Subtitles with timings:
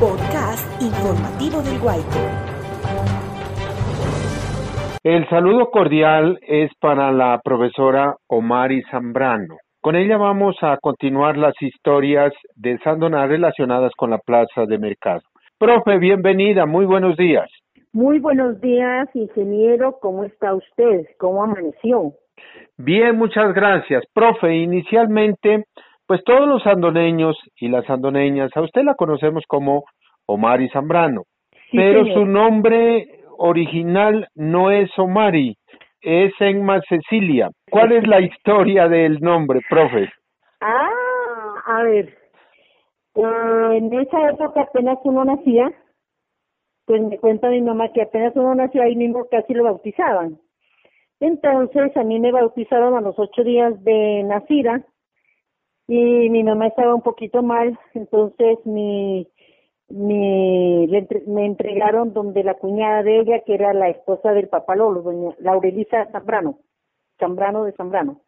[0.00, 2.18] Podcast informativo del Guayco.
[5.04, 9.58] El saludo cordial es para la profesora Omari Zambrano.
[9.80, 15.22] Con ella vamos a continuar las historias de Sandoná relacionadas con la plaza de mercado.
[15.58, 17.48] Profe, bienvenida, muy buenos días.
[17.92, 21.06] Muy buenos días, ingeniero, ¿cómo está usted?
[21.18, 22.14] ¿Cómo amaneció?
[22.76, 24.02] Bien, muchas gracias.
[24.12, 25.66] Profe, inicialmente,
[26.10, 29.84] pues todos los sandoneños y las sandoneñas, a usted la conocemos como
[30.26, 31.22] Omari Zambrano,
[31.70, 35.54] pero su nombre original no es Omari,
[36.02, 37.50] es Enma Cecilia.
[37.70, 40.10] ¿Cuál es la historia del nombre, profe?
[40.60, 40.90] Ah,
[41.66, 42.08] a ver,
[43.14, 45.72] eh, en esa época apenas uno nacía,
[46.86, 50.40] pues me cuenta mi mamá que apenas uno nació ahí mismo casi lo bautizaban.
[51.20, 54.84] Entonces a mí me bautizaron a los ocho días de nacida
[55.92, 59.26] y mi mamá estaba un poquito mal, entonces mi,
[59.88, 60.86] mi
[61.26, 65.34] me entregaron donde la cuñada de ella, que era la esposa del papá Lolo, doña
[65.40, 66.60] Laurelisa Zambrano,
[67.18, 68.20] Zambrano de Zambrano.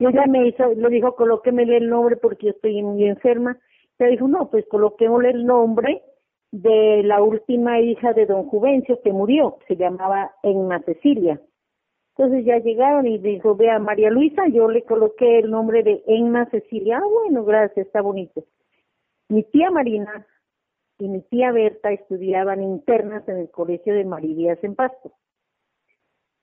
[0.00, 3.58] Y ella me hizo, le dijo, colóquemele el nombre porque yo estoy muy enferma.
[4.00, 6.02] Le dijo, no, pues coloquémosle el nombre
[6.50, 11.40] de la última hija de don Juvencio que murió, se llamaba Enma Cecilia.
[12.16, 16.46] Entonces ya llegaron y dijo, vea, María Luisa, yo le coloqué el nombre de Enma
[16.46, 16.98] Cecilia.
[16.98, 18.44] Ah, bueno, gracias, está bonito.
[19.28, 20.24] Mi tía Marina
[20.98, 25.12] y mi tía Berta estudiaban internas en el colegio de Marías en Pasto.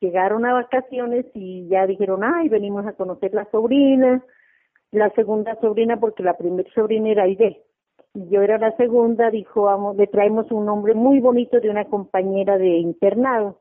[0.02, 4.26] Llegaron a vacaciones y ya dijeron, ay, venimos a conocer la sobrina,
[4.92, 7.64] la segunda sobrina, porque la primera sobrina era Aide.
[8.14, 11.86] Y yo era la segunda, dijo, vamos, le traemos un nombre muy bonito de una
[11.86, 13.61] compañera de internado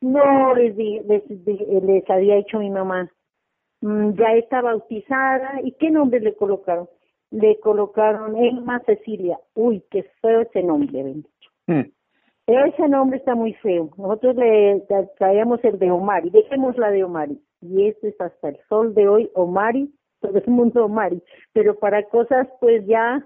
[0.00, 3.10] no, les, les, había dicho mi mamá,
[3.80, 6.88] mm, ya está bautizada, ¿y qué nombre le colocaron?
[7.30, 9.38] Le colocaron Emma Cecilia.
[9.54, 11.30] Uy, qué feo ese nombre, bendito.
[11.66, 11.82] Mm.
[12.46, 13.90] Ese nombre está muy feo.
[13.96, 14.82] Nosotros le
[15.18, 17.40] traíamos el de Omari, dejemos la de Omari.
[17.60, 21.22] Y este es hasta el sol de hoy, Omari, todo el mundo Omari.
[21.52, 23.24] Pero para cosas pues ya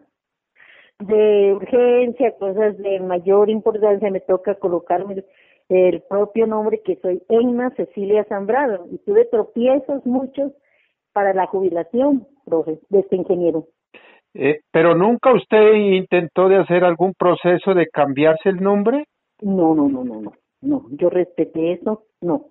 [0.99, 5.25] de urgencia, cosas de mayor importancia, me toca colocarme
[5.69, 10.53] el propio nombre que soy Enma Cecilia Zambrano y tuve tropiezos muchos
[11.13, 13.67] para la jubilación, profe, de este ingeniero.
[14.35, 19.07] Eh, pero nunca usted intentó de hacer algún proceso de cambiarse el nombre?
[19.41, 22.47] No, no, no, no, no, no, yo respeté eso, no.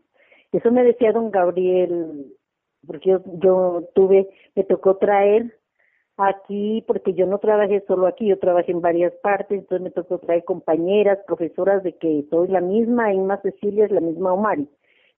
[0.52, 2.34] Eso me decía don Gabriel,
[2.88, 5.58] porque yo, yo tuve, me tocó traer
[6.18, 10.20] aquí, porque yo no trabajé solo aquí, yo trabajé en varias partes, entonces me tocó
[10.20, 14.68] traer compañeras, profesoras de que soy la misma, Inma Cecilia es la misma Omari.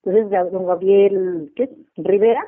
[0.04, 1.70] Entonces, don Gabriel, ¿qué?
[1.98, 2.46] Rivera,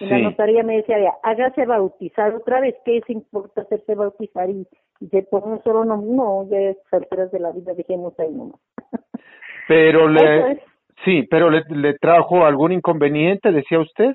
[0.00, 4.50] en la notaría me decía, hágase bautizar otra vez, ¿qué es importa hacerse bautizar?
[4.50, 4.66] Y,
[5.00, 8.30] y se pone un solo nombre, no, ya es alturas de la vida, dejemos ahí
[8.30, 8.60] nomás.
[9.68, 10.60] Pero le,
[11.04, 14.14] sí, pero le, le trajo algún inconveniente, decía usted.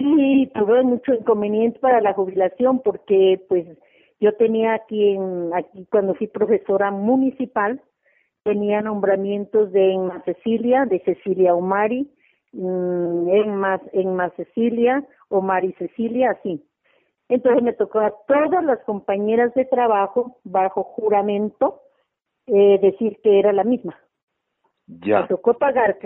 [0.00, 3.66] Sí, tuve mucho inconveniente para la jubilación porque pues
[4.18, 7.82] yo tenía aquí, en, aquí cuando fui profesora municipal,
[8.42, 12.10] tenía nombramientos de Enma Cecilia, de Cecilia Omari,
[12.52, 16.64] mm, Enma, Enma Cecilia, Omari Cecilia, así.
[17.28, 21.82] Entonces me tocó a todas las compañeras de trabajo, bajo juramento,
[22.46, 23.98] eh, decir que era la misma.
[24.86, 25.20] Ya.
[25.20, 25.98] Me tocó pagar,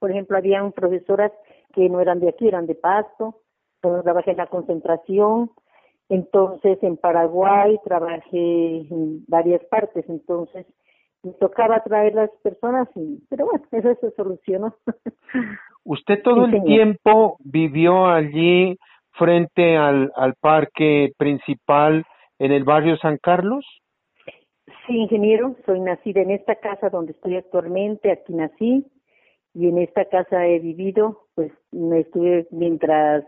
[0.00, 1.32] por ejemplo, habían profesoras
[1.76, 3.36] que no eran de aquí, eran de Pasto,
[3.76, 5.50] entonces trabajé en la concentración,
[6.08, 10.66] entonces en Paraguay trabajé en varias partes, entonces
[11.22, 14.74] me tocaba traer las personas, y, pero bueno, eso se solucionó.
[15.84, 18.76] ¿Usted todo el tiempo vivió allí
[19.12, 22.04] frente al, al parque principal
[22.38, 23.64] en el barrio San Carlos?
[24.86, 28.86] Sí, ingeniero, soy nacida en esta casa donde estoy actualmente, aquí nací
[29.54, 33.24] y en esta casa he vivido, pues me estuve mientras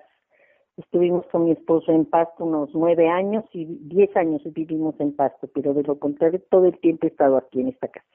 [0.77, 5.49] estuvimos con mi esposo en Pasto unos nueve años y diez años vivimos en Pasto,
[5.55, 8.07] pero de lo contrario todo el tiempo he estado aquí en esta casa.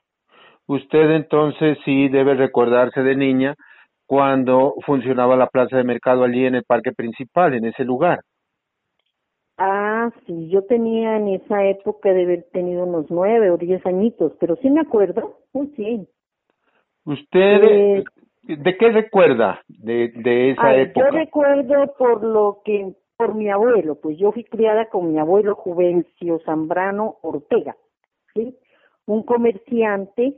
[0.66, 3.56] Usted entonces sí debe recordarse de niña
[4.08, 8.22] cuando funcionaba la plaza de mercado allí en el parque principal, en ese lugar.
[9.58, 14.34] Ah, sí, yo tenía en esa época de haber tenido unos nueve o diez añitos,
[14.40, 15.38] pero sí me acuerdo,
[15.76, 16.08] sí.
[17.06, 18.04] ¿Usted eh,
[18.44, 21.10] de qué recuerda de, de esa época?
[21.10, 25.56] Yo recuerdo por lo que, por mi abuelo, pues yo fui criada con mi abuelo
[25.56, 27.76] Juvencio Zambrano Ortega,
[28.34, 28.58] ¿sí?
[29.06, 30.38] Un comerciante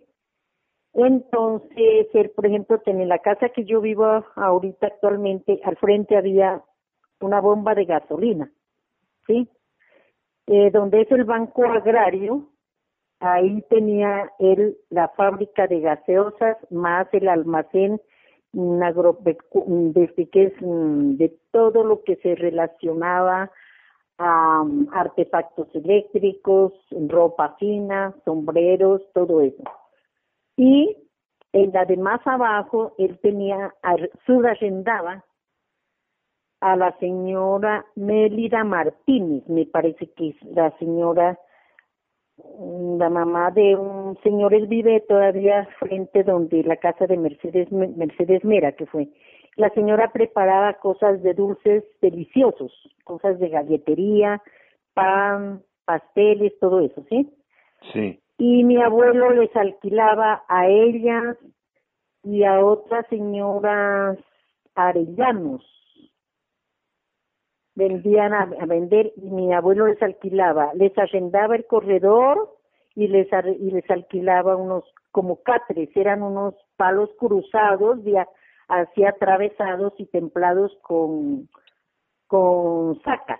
[0.95, 6.63] entonces, él, por ejemplo, en la casa que yo vivo ahorita actualmente, al frente había
[7.19, 8.49] una bomba de gasolina
[9.27, 9.49] ¿sí?
[10.47, 12.49] Eh, donde es el Banco Agrario,
[13.19, 18.01] ahí tenía él la fábrica de gaseosas más el almacén
[18.53, 18.79] mm,
[21.17, 23.51] de todo lo que se relacionaba
[24.17, 26.73] a um, artefactos eléctricos,
[27.09, 29.63] ropa fina, sombreros, todo eso.
[30.55, 30.95] Y
[31.51, 33.73] en la de más abajo, él tenía,
[34.25, 35.23] subarrendaba
[36.61, 41.44] a la señora Mélida Martínez, me parece que es la señora, mm,
[42.37, 48.43] la mamá de un señor, él vive todavía frente donde la casa de Mercedes, Mercedes
[48.43, 49.07] Mera, que fue.
[49.55, 52.73] La señora preparaba cosas de dulces deliciosos,
[53.05, 54.41] cosas de galletería,
[54.93, 57.29] pan, pasteles, todo eso, ¿sí?
[57.93, 58.19] Sí.
[58.37, 61.37] Y mi abuelo les alquilaba a ellas
[62.23, 64.17] y a otras señoras
[64.75, 65.63] arellanos.
[67.75, 72.55] Vendían a, vender y mi abuelo les alquilaba, les arrendaba el corredor
[72.95, 73.27] y les
[73.59, 77.99] y les alquilaba unos como catres, eran unos palos cruzados
[78.67, 81.47] así atravesados y templados con,
[82.27, 83.39] con sacas.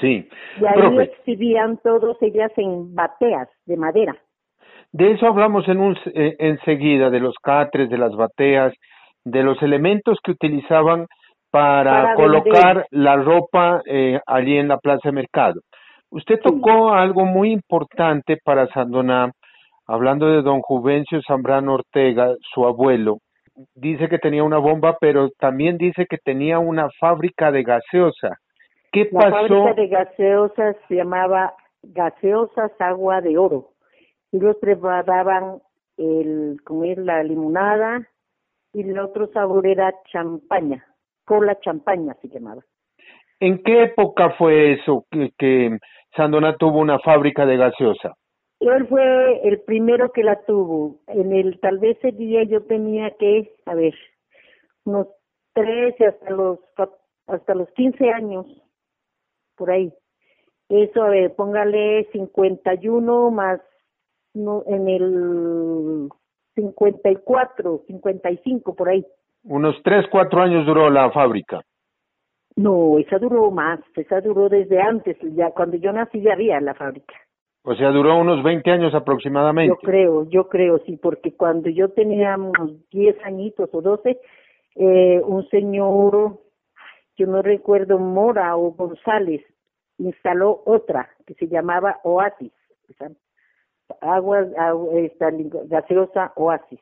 [0.00, 0.28] Sí.
[0.60, 4.16] Y ahí exhibían todos ellas en bateas de madera.
[4.92, 8.72] De eso hablamos en un, eh, enseguida, de los catres, de las bateas,
[9.24, 11.06] de los elementos que utilizaban
[11.50, 15.60] para, colocar la ropa eh, allí en la plaza de mercado.
[16.10, 19.30] Usted tocó algo muy importante para Sandoná,
[19.86, 23.18] hablando de don Juvencio Zambrano Ortega, su abuelo,
[23.74, 28.38] dice que tenía una bomba, pero también dice que tenía una fábrica de gaseosa.
[28.92, 29.30] ¿Qué la pasó?
[29.30, 33.70] La fábrica de gaseosas se llamaba Gaseosas Agua de Oro.
[34.32, 35.60] Ellos preparaban
[35.96, 38.06] el, como es la limonada
[38.72, 40.84] y el otro sabor era champaña,
[41.28, 42.62] cola champaña se llamaba.
[43.38, 45.78] ¿En qué época fue eso que, que
[46.16, 48.14] Sandona tuvo una fábrica de gaseosa?
[48.60, 51.00] Él fue el primero que la tuvo.
[51.06, 53.94] En el, tal vez ese día yo tenía que, a ver,
[54.84, 55.06] unos
[55.52, 56.58] 13 hasta los,
[57.26, 58.46] hasta los 15 años,
[59.54, 59.92] por ahí.
[60.68, 63.60] Eso, a ver, póngale 51 más,
[64.34, 66.08] no, en el
[66.54, 69.06] 54, 55, por ahí.
[69.48, 71.62] Unos 3, 4 años duró la fábrica.
[72.56, 76.74] No, esa duró más, esa duró desde antes, ya cuando yo nací ya había la
[76.74, 77.14] fábrica.
[77.62, 79.74] O sea, duró unos 20 años aproximadamente.
[79.74, 84.18] Yo creo, yo creo, sí, porque cuando yo tenía unos 10 añitos o 12,
[84.76, 86.38] eh, un señor,
[87.16, 89.42] yo no recuerdo, Mora o González,
[89.98, 92.52] instaló otra que se llamaba Oasis,
[94.00, 94.46] agua,
[94.94, 95.30] esta,
[95.64, 96.80] gaseosa Oasis.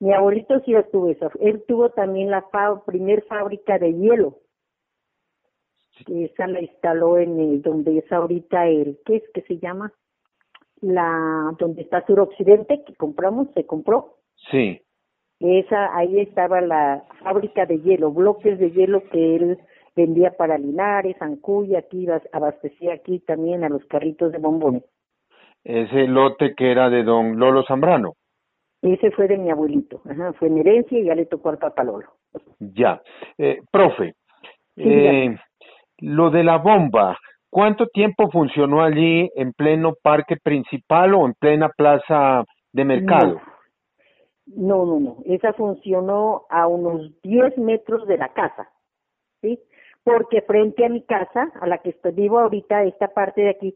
[0.00, 1.30] Mi abuelito sí la tuvo esa.
[1.40, 2.44] Él tuvo también la
[2.86, 4.38] primer fábrica de hielo
[6.08, 9.92] esa la instaló en el donde es ahorita el, ¿qué es que se llama?
[10.80, 14.16] La, donde está Suroccidente, que compramos, se compró.
[14.50, 14.82] Sí.
[15.40, 19.58] Esa, ahí estaba la fábrica de hielo, bloques de hielo que él
[19.94, 24.84] vendía para Linares, Ancuya, aquí abastecía aquí también a los carritos de bombones.
[25.64, 28.14] Ese lote que era de don Lolo Zambrano.
[28.82, 31.82] Ese fue de mi abuelito, Ajá, fue en herencia y ya le tocó al papá
[31.82, 32.08] Lolo.
[32.58, 33.00] Ya.
[33.38, 34.14] Eh, profe,
[34.76, 35.36] eh,
[35.98, 37.18] lo de la bomba,
[37.50, 43.40] ¿cuánto tiempo funcionó allí en pleno parque principal o en plena plaza de mercado?
[44.46, 45.16] No, no, no.
[45.24, 48.70] Esa funcionó a unos 10 metros de la casa,
[49.40, 49.58] ¿sí?
[50.04, 53.74] Porque frente a mi casa, a la que estoy vivo ahorita, esta parte de aquí,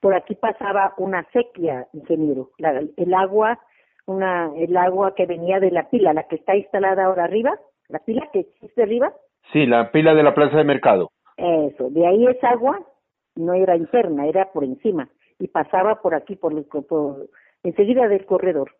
[0.00, 2.50] por aquí pasaba una sequía, ingeniero.
[2.96, 3.60] el agua,
[4.06, 7.58] una, el agua que venía de la pila, la que está instalada ahora arriba,
[7.88, 9.12] la pila que existe arriba.
[9.52, 11.10] Sí, la pila de la plaza de mercado.
[11.36, 12.80] Eso, de ahí esa agua
[13.34, 15.08] no era interna, era por encima
[15.38, 16.52] y pasaba por aquí, por,
[16.86, 17.28] por
[17.62, 18.70] enseguida del corredor.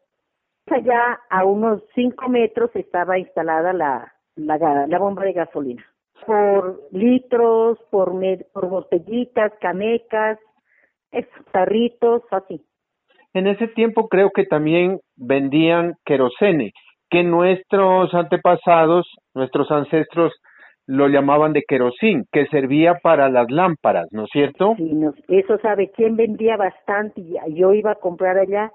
[0.66, 5.84] Allá a unos cinco metros estaba instalada la, la, la bomba de gasolina.
[6.26, 8.12] Por litros, por,
[8.52, 10.38] por botellitas, canecas,
[11.52, 12.64] tarritos, así.
[13.34, 16.72] En ese tiempo creo que también vendían querosene,
[17.10, 20.32] que nuestros antepasados, nuestros ancestros
[20.86, 24.74] lo llamaban de querosín, que servía para las lámparas, ¿no es cierto?
[24.76, 24.90] Sí,
[25.28, 28.70] eso sabe quién vendía bastante, yo iba a comprar allá,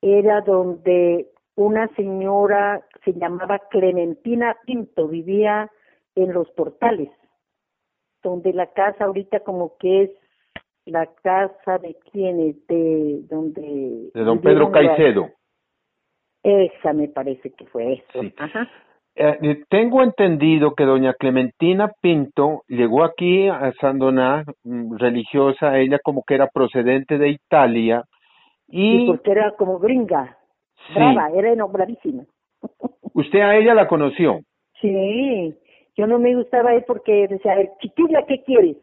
[0.00, 5.70] era donde una señora se llamaba Clementina Pinto, vivía
[6.14, 7.10] en los portales,
[8.22, 10.10] donde la casa ahorita como que es
[10.86, 14.10] la casa de quienes, de donde...
[14.14, 15.30] De don Pedro Caicedo.
[16.42, 18.20] Esa me parece que fue eso.
[18.36, 18.68] Ajá
[19.14, 26.22] eh, tengo entendido que doña Clementina Pinto llegó aquí a Sandoná, mm, religiosa, ella como
[26.26, 28.04] que era procedente de Italia,
[28.68, 29.06] y...
[29.06, 30.38] porque era como gringa,
[30.94, 32.24] brava, era bravísima.
[33.14, 34.40] ¿Usted a ella la conoció?
[34.80, 35.54] Sí,
[35.94, 38.78] yo no me gustaba él porque decía, chiquilla, ¿qué quieres?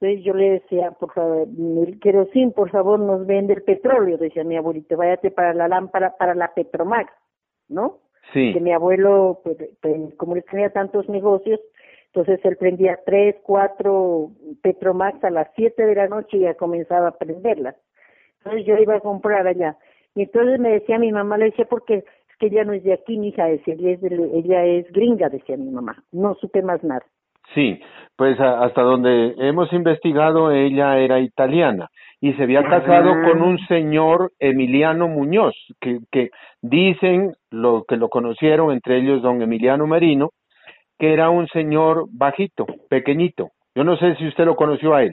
[0.00, 1.46] Entonces yo le decía, por favor,
[1.86, 6.16] el querosín, por favor, nos vende el petróleo, decía mi abuelito, váyate para la lámpara,
[6.18, 7.12] para la Petromax,
[7.68, 7.98] ¿no?
[8.32, 8.52] Sí.
[8.52, 11.60] Que mi abuelo, pues, pues como él tenía tantos negocios,
[12.06, 14.30] entonces él prendía tres, cuatro
[14.62, 17.76] Petromax a las siete de la noche y ya comenzaba a prenderlas.
[18.38, 19.76] Entonces yo iba a comprar allá.
[20.14, 22.92] Y entonces me decía mi mamá, le decía, porque es que ella no es de
[22.92, 26.04] aquí, mi hija, decía, ella es, ella es gringa, decía mi mamá.
[26.12, 27.04] No supe más nada.
[27.52, 27.80] Sí,
[28.16, 31.88] pues hasta donde hemos investigado, ella era italiana
[32.20, 33.22] y se había casado Ah.
[33.28, 36.30] con un señor Emiliano Muñoz, que, que
[36.62, 40.30] dicen lo que lo conocieron, entre ellos don Emiliano Merino,
[40.98, 43.50] que era un señor bajito, pequeñito.
[43.74, 45.12] Yo no sé si usted lo conoció a él.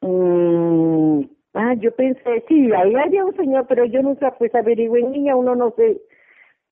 [0.00, 1.20] Mm,
[1.54, 5.36] ah, yo pensé, sí, ahí había un señor, pero yo nunca pues averigué en niña,
[5.36, 5.98] uno no sé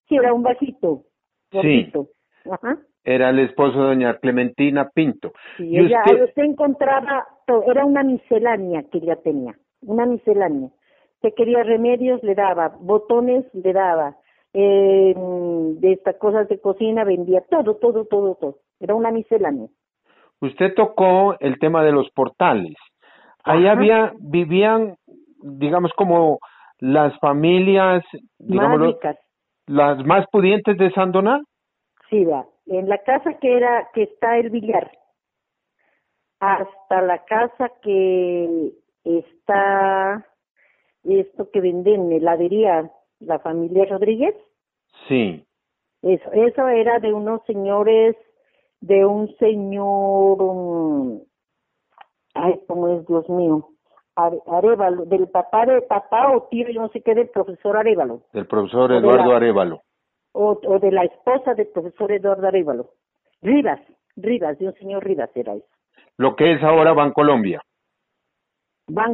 [0.09, 1.03] si era un bajito.
[1.53, 1.59] Sí.
[1.59, 2.07] gordito.
[2.51, 2.79] Ajá.
[3.07, 5.31] Era el esposo de doña Clementina Pinto.
[5.57, 7.25] Sí, Y ella, usted- usted encontraba,
[7.69, 10.71] era una miscelánea que ella tenía, una miscelánea.
[11.23, 14.17] Se quería remedios, le daba, botones, le daba,
[14.53, 18.57] eh, de estas cosas de cocina vendía, todo, todo, todo, todo.
[18.81, 19.69] Era una miscelánea.
[20.41, 22.75] Usted tocó el tema de los portales.
[23.45, 23.73] Ahí Ajá.
[23.79, 24.97] había, vivían,
[25.43, 26.41] digamos, como
[26.81, 28.03] las familias,
[28.39, 28.97] digamos,
[29.69, 31.41] las más pudientes de Sandoná.
[32.11, 32.45] Sí, va.
[32.67, 34.91] En la casa que era, que está el billar,
[36.41, 38.73] hasta la casa que
[39.05, 40.27] está
[41.05, 44.35] esto que venden, heladería, la familia Rodríguez,
[45.09, 45.45] Sí,
[46.03, 48.17] eso, eso era de unos señores,
[48.81, 51.21] de un señor, um,
[52.35, 53.69] ay, cómo es Dios mío,
[54.17, 58.23] Are- Arevalo, del papá de papá o tío, yo no sé qué, del profesor Arevalo,
[58.33, 59.83] del profesor Eduardo Arevalo.
[60.37, 62.91] O, o de la esposa del profesor Eduardo Arevalo.
[63.43, 63.81] Rivas,
[64.17, 65.67] Rivas, de un señor Rivas era eso.
[66.19, 67.63] Lo que es ahora Bancolombia.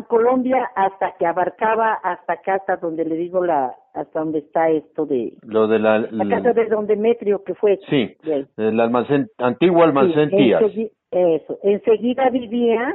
[0.09, 5.07] Colombia hasta que abarcaba hasta acá, hasta donde le digo la, hasta donde está esto
[5.07, 7.79] de, Lo de la, la casa de don Demetrio que fue.
[7.89, 10.63] sí, de el almacén, antiguo almacén Sí, Tías.
[10.63, 11.59] ensegui- eso.
[11.63, 12.95] Enseguida vivía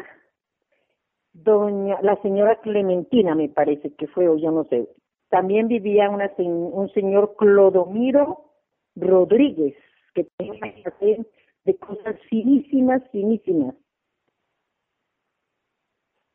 [1.34, 4.88] doña, la señora Clementina, me parece que fue, o yo no sé.
[5.30, 8.52] También vivía una, un señor Clodomiro
[8.96, 9.76] Rodríguez,
[10.14, 11.28] que tenía una almacén
[11.66, 13.76] de cosas finísimas, finísimas.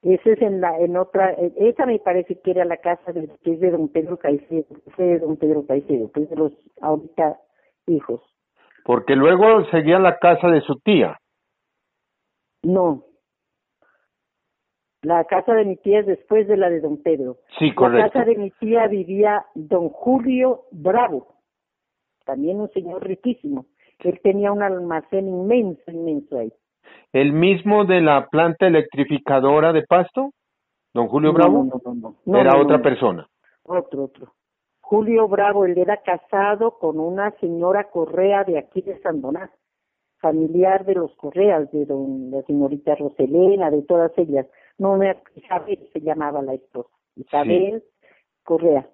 [0.03, 3.53] Ese es en la, en otra, esa me parece que era la casa de, que
[3.53, 7.39] es de don Pedro Caicedo, fue de don Pedro Caicedo, que es de los ahorita
[7.87, 8.21] hijos.
[8.85, 11.19] Porque luego seguía la casa de su tía.
[12.65, 13.05] No.
[15.03, 17.39] La casa de mi tía es después de la de don Pedro.
[17.59, 18.13] Sí, La correcto.
[18.13, 21.27] casa de mi tía vivía don Julio Bravo,
[22.25, 23.67] también un señor riquísimo.
[23.99, 26.53] Él tenía un almacén inmenso, inmenso ahí.
[27.13, 30.31] ¿El mismo de la planta electrificadora de Pasto?
[30.95, 31.65] ¿Don Julio No, Bravo?
[31.65, 32.39] No, no, no, no.
[32.39, 33.27] Era otra persona.
[33.65, 34.33] Otro, otro.
[34.81, 39.51] Julio Bravo, él era casado con una señora Correa de aquí de Sandoná,
[40.21, 44.47] familiar de los Correas, de don, la señorita Roselena, de todas ellas.
[44.83, 46.91] No me Isabel se llamaba la esposa.
[47.15, 47.85] Isabel
[48.43, 48.85] Correa.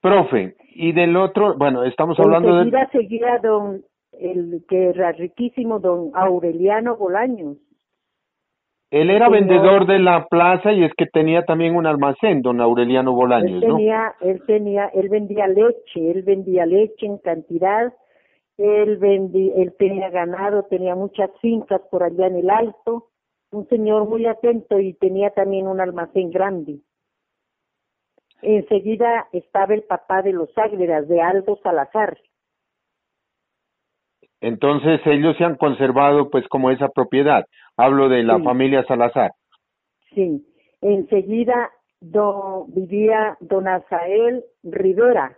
[0.00, 2.88] Profe, y del otro, bueno, estamos hablando de...
[2.90, 7.58] Seguía don, el que era riquísimo, don Aureliano Bolaños.
[8.90, 12.60] Él era señor- vendedor de la plaza y es que tenía también un almacén, don
[12.60, 13.76] Aureliano Bolaños, él ¿no?
[13.76, 17.92] tenía, él tenía, él vendía leche, él vendía leche en cantidad,
[18.58, 23.09] él vendía, él tenía ganado, tenía muchas fincas por allá en el alto,
[23.52, 26.80] un señor muy atento y tenía también un almacén grande.
[28.42, 32.18] Enseguida estaba el papá de los Águilas, de Aldo Salazar.
[34.40, 37.44] Entonces ellos se han conservado pues como esa propiedad.
[37.76, 38.44] Hablo de la Sí.
[38.44, 39.32] familia Salazar.
[40.14, 40.46] Sí,
[40.80, 41.70] enseguida
[42.68, 45.36] vivía don Azael Rivera,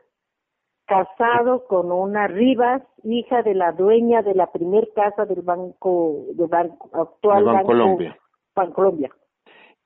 [0.87, 6.49] casado con una Rivas, hija de la dueña de la primer casa del banco, del
[6.49, 8.17] banco actual De Bancolombia.
[8.55, 9.11] Bancolombia.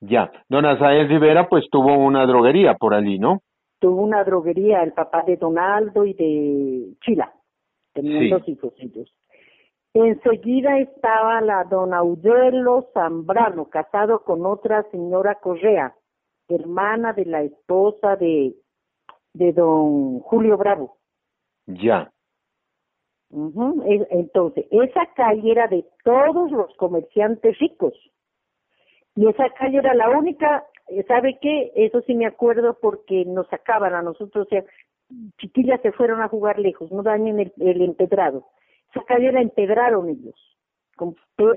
[0.01, 0.31] Ya.
[0.49, 3.41] Don Azael Rivera pues tuvo una droguería por allí, ¿no?
[3.79, 7.31] Tuvo una droguería, el papá de Donaldo y de Chila.
[7.93, 8.29] Tenían Sí.
[8.29, 9.13] dos hijos ellos.
[9.93, 15.95] Enseguida estaba la don Audelo Zambrano, casado con otra señora Correa,
[16.49, 18.53] hermana de la esposa de,
[19.37, 20.97] de don Julio Bravo.
[21.65, 22.11] Ya.
[23.29, 27.93] Entonces, esa calle era de todos los comerciantes ricos.
[29.15, 30.65] Y esa calle era la única,
[31.07, 31.71] ¿sabe qué?
[31.75, 34.63] Eso sí me acuerdo porque nos sacaban a nosotros, o sea,
[35.39, 38.45] chiquillas se fueron a jugar lejos, no dañen el, el empedrado.
[38.91, 40.35] Esa calle la empedraron ellos,
[40.95, 41.15] con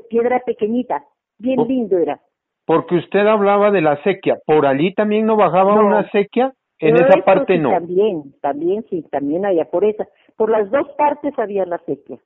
[0.09, 1.05] piedra pequeñita,
[1.39, 1.65] bien Oh.
[1.67, 2.21] lindo era.
[2.65, 4.39] Porque usted hablaba de la sequía.
[4.47, 5.87] ¿Por allí también no bajaba No.
[5.87, 6.53] una sequía?
[6.81, 7.71] En Pero esa eso parte sí, no.
[7.71, 10.09] También, también sí, también había por esa.
[10.37, 12.19] Por las dos partes había la sequía.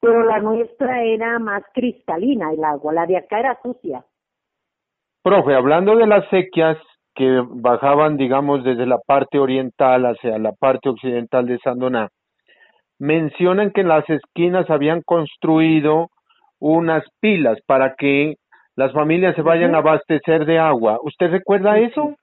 [0.00, 4.04] Pero la nuestra era más cristalina el agua, la de acá era sucia.
[5.22, 6.76] Profe, hablando de las sequías
[7.14, 12.10] que bajaban, digamos, desde la parte oriental hacia la parte occidental de Sandoná,
[12.98, 16.08] mencionan que en las esquinas habían construido
[16.60, 18.34] unas pilas para que
[18.76, 20.98] las familias se vayan a abastecer de agua.
[21.02, 22.14] ¿Usted recuerda eso?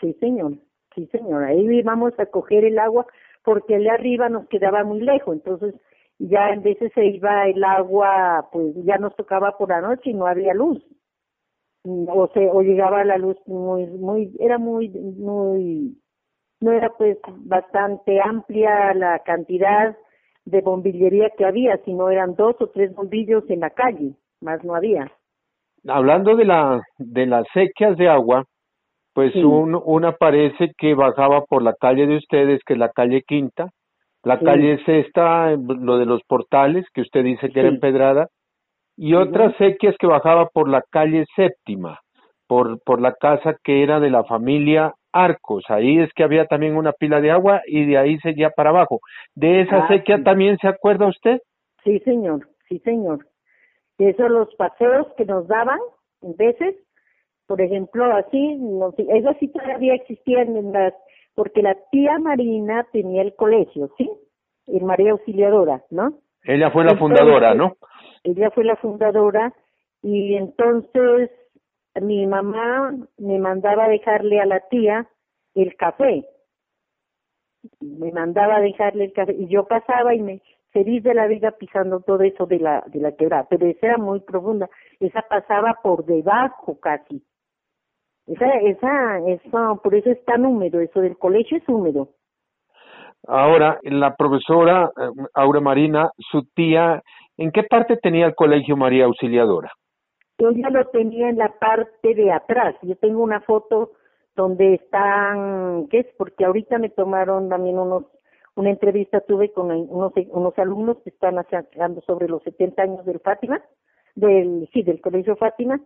[0.00, 0.52] Sí, señor,
[0.94, 1.44] sí, señor.
[1.44, 3.06] Ahí íbamos a coger el agua
[3.44, 5.34] porque el de arriba nos quedaba muy lejos.
[5.34, 5.74] Entonces,
[6.18, 10.14] ya en veces se iba el agua, pues ya nos tocaba por la noche y
[10.14, 10.82] no había luz.
[11.84, 15.98] O se, o llegaba la luz muy, muy, era muy, muy,
[16.60, 19.96] no era pues bastante amplia la cantidad
[20.44, 24.76] de bombillería que había, sino eran dos o tres bombillos en la calle, más no
[24.76, 25.10] había.
[25.88, 28.44] Hablando de la de las sequías de agua,
[29.14, 29.42] pues Sí.
[29.42, 33.70] un, una parece que bajaba por la calle de ustedes, que es la calle Quinta,
[34.24, 34.44] la Sí.
[34.44, 38.28] calle Sexta, lo de los portales, que usted dice que era empedrada,
[38.96, 39.22] y Ujú.
[39.24, 41.98] otras sequías que bajaba por la calle Séptima,
[42.46, 45.64] por, por la casa que era de la familia Arcos.
[45.68, 49.00] Ahí es que había también una pila de agua y de ahí seguía para abajo.
[49.34, 51.38] ¿De esa Ah, sequía también se acuerda usted?
[51.84, 53.26] Sí, señor, sí, señor.
[53.98, 55.78] Esos los paseos que nos daban,
[56.22, 56.76] en veces,
[57.52, 60.94] por ejemplo, así, no, eso sí todavía existían en las,
[61.34, 64.10] porque la tía Marina tenía el colegio, ¿sí?
[64.68, 66.14] En María Auxiliadora, ¿no?
[66.44, 67.76] Ella fue la Entonces, fundadora, ¿no?
[68.24, 69.52] Ella fue la fundadora
[70.00, 71.28] y entonces
[72.00, 75.06] mi mamá me mandaba a dejarle a la tía
[75.54, 76.24] el café.
[77.82, 81.50] Me mandaba a dejarle el café y yo pasaba y me feliz de la vida
[81.50, 85.80] pisando todo eso de la de la quebrada, pero esa era muy profunda, esa pasaba
[85.82, 87.22] por debajo casi.
[88.26, 92.08] Esa esa esa por eso es tan húmedo, eso del colegio es húmedo.
[93.26, 97.02] Ahora, la profesora eh, Aura Marina, su tía,
[97.36, 99.72] ¿en qué parte tenía el colegio María Auxiliadora?
[100.38, 102.74] Ella lo tenía en la parte de atrás.
[102.82, 103.92] Yo tengo una foto
[104.34, 106.06] donde están, ¿qué es?
[106.16, 108.04] Porque ahorita me tomaron también unos,
[108.56, 113.20] una entrevista tuve con unos, unos alumnos que están hablando sobre los 70 años del
[113.20, 113.62] Fátima,
[114.14, 115.80] del, sí, del Colegio Fátima.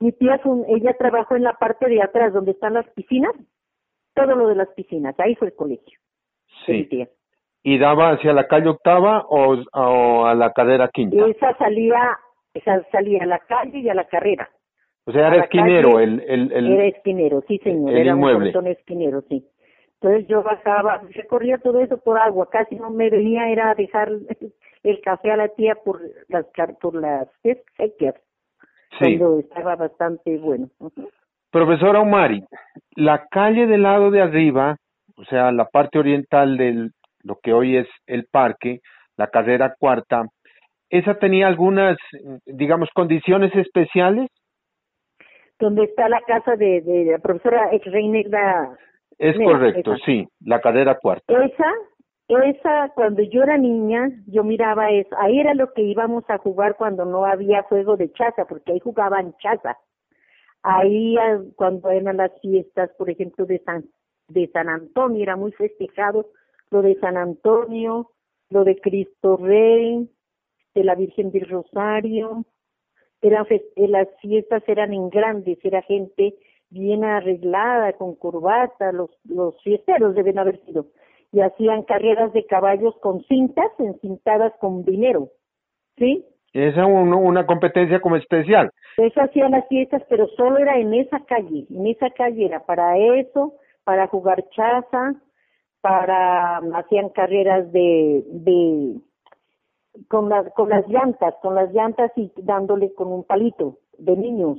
[0.00, 3.32] Mi tía, ella trabajó en la parte de atrás donde están las piscinas,
[4.14, 5.98] todo lo de las piscinas, ahí fue el colegio.
[6.66, 7.08] mi tía.
[7.62, 11.26] ¿Y daba hacia la calle Octava o, o a la carrera Quinta?
[11.26, 12.18] Esa salía,
[12.54, 14.48] esa salía a la calle y a la carrera.
[15.04, 18.56] o sea, era esquinero calle, el, el, el, Era esquinero, sí señor, el era inmueble.
[18.58, 19.46] un esquinero, sí.
[20.00, 24.10] Entonces yo bajaba, recorría todo eso por agua, casi no me venía, era dejar
[24.82, 26.46] el café a la tía por las
[26.80, 27.28] por las
[27.76, 28.14] sequías,
[29.00, 29.18] Sí.
[29.18, 30.68] cuando estaba bastante bueno.
[31.50, 32.44] Profesora Omari,
[32.96, 34.76] la calle del lado de arriba,
[35.16, 38.80] o sea, la parte oriental del lo que hoy es el parque,
[39.16, 40.24] la carrera cuarta,
[40.88, 41.96] esa tenía algunas,
[42.46, 44.28] digamos, condiciones especiales.
[45.58, 47.86] Donde está la casa de, de la profesora ex
[49.18, 50.04] Es Mira, correcto, esa.
[50.04, 51.44] sí, la carrera cuarta.
[51.44, 51.72] Esa,
[52.38, 55.14] esa, cuando yo era niña, yo miraba eso.
[55.18, 58.80] Ahí era lo que íbamos a jugar cuando no había juego de chaza, porque ahí
[58.80, 59.76] jugaban chaza.
[60.62, 63.84] Ahí, ah, cuando eran las fiestas, por ejemplo, de San,
[64.28, 66.26] de San Antonio, era muy festejado
[66.70, 68.10] lo de San Antonio,
[68.50, 70.08] lo de Cristo Rey,
[70.74, 72.44] de la Virgen del Rosario.
[73.22, 76.34] Eran eh, las fiestas eran en grandes, era gente
[76.70, 80.86] bien arreglada, con corbata, los, los fiesteros deben haber sido,
[81.32, 85.28] y hacían carreras de caballos con cintas encintadas con dinero,
[85.96, 86.24] ¿sí?
[86.52, 88.70] Esa un- una competencia como especial.
[88.96, 92.98] Eso hacían las fiestas, pero solo era en esa calle, en esa calle era para
[92.98, 95.14] eso, para jugar chaza,
[95.80, 98.96] para, hacían carreras de, de,
[100.08, 104.58] con las, con las llantas, con las llantas y dándole con un palito de niños.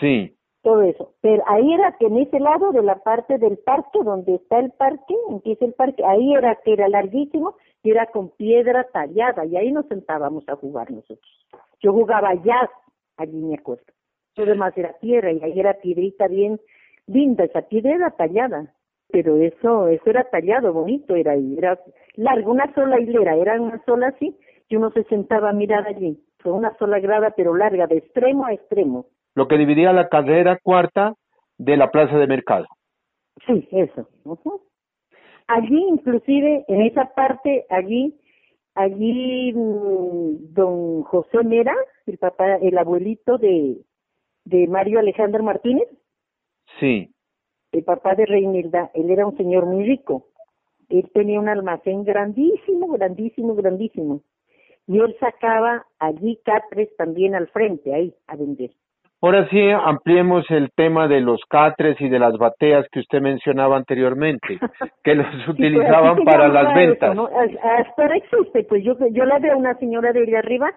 [0.00, 1.12] Sí, todo eso.
[1.20, 4.70] Pero ahí era que en ese lado de la parte del parque, donde está el
[4.72, 9.56] parque, empieza el parque, ahí era que era larguísimo y era con piedra tallada y
[9.56, 11.46] ahí nos sentábamos a jugar nosotros.
[11.80, 12.70] Yo jugaba jazz,
[13.16, 13.84] allí me acuerdo.
[14.34, 16.60] Todo demás era tierra y ahí era piedrita bien
[17.06, 18.72] linda, esa piedra tallada.
[19.12, 21.78] pero eso, eso era tallado, bonito era era
[22.14, 24.34] largo, una sola hilera, era una sola así,
[24.68, 28.46] y uno se sentaba a mirar allí, fue una sola grada, pero larga, de extremo
[28.46, 29.06] a extremo.
[29.34, 31.14] Lo que dividía la carrera cuarta
[31.58, 32.66] de la plaza de mercado.
[33.46, 34.08] Sí, eso.
[35.48, 38.18] Allí, inclusive, en esa parte, allí,
[38.74, 41.74] allí, mm, don José Mera,
[42.06, 43.78] el papá, el abuelito de,
[44.44, 45.88] de Mario Alejandro Martínez.
[46.78, 47.10] Sí.
[47.72, 50.28] El papá de Reinilda, él era un señor muy rico.
[50.88, 54.20] Él tenía un almacén grandísimo, grandísimo, grandísimo.
[54.86, 58.72] Y él sacaba allí catres también al frente, ahí, a vender.
[59.24, 63.76] Ahora sí, ampliemos el tema de los catres y de las bateas que usted mencionaba
[63.76, 64.58] anteriormente,
[65.04, 67.16] que los pues, utilizaban para las ventas.
[67.16, 70.74] Hasta ahora existe, pues yo, yo la veo una señora de allá arriba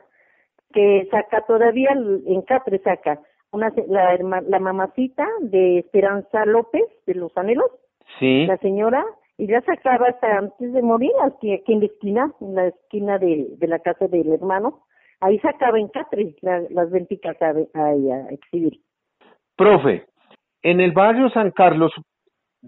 [0.71, 3.19] que saca todavía, en catre saca,
[3.51, 4.15] una, la,
[4.47, 7.71] la mamacita de Esperanza López, de Los Anhelos,
[8.19, 8.45] sí.
[8.45, 9.03] la señora,
[9.39, 13.17] y ya sacaba hasta antes de morir, aquí, aquí en la esquina, en la esquina
[13.17, 14.85] de, de la casa del hermano,
[15.26, 18.80] ahí sacaba en Catri las venticas a, a, exhibir.
[19.56, 20.06] Profe,
[20.62, 21.92] en el barrio San Carlos,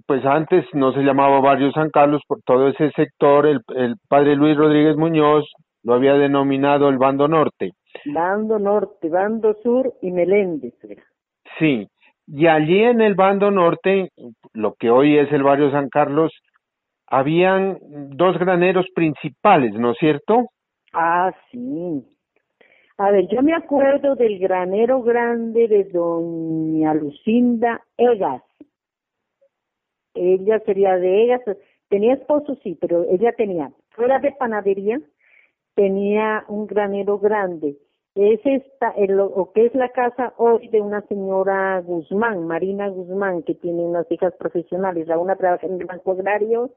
[0.05, 4.35] pues antes no se llamaba barrio San Carlos por todo ese sector, el, el padre
[4.35, 5.45] Luis Rodríguez Muñoz
[5.83, 7.71] lo había denominado el Bando Norte.
[8.05, 10.73] Bando Norte, Bando Sur y Meléndez.
[11.57, 11.87] Sí,
[12.27, 14.09] y allí en el Bando Norte,
[14.53, 16.31] lo que hoy es el barrio San Carlos,
[17.07, 17.77] habían
[18.09, 20.47] dos graneros principales, ¿no es cierto?
[20.93, 22.03] Ah, sí.
[22.99, 28.41] A ver, yo me acuerdo del granero grande de doña Lucinda Egas.
[30.15, 31.41] Ella sería de Egas,
[31.89, 34.99] tenía esposo, sí, pero ella tenía, fuera de panadería,
[35.75, 37.77] tenía un granero grande.
[38.15, 43.43] Es esta, el, o que es la casa hoy de una señora Guzmán, Marina Guzmán,
[43.43, 45.07] que tiene unas hijas profesionales.
[45.07, 46.71] La una trabaja en el Banco Agrario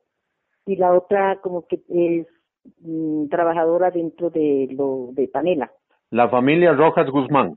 [0.66, 2.26] y la otra como que es
[2.82, 5.72] mm, trabajadora dentro de lo de Panela.
[6.10, 7.56] La familia Rojas Guzmán.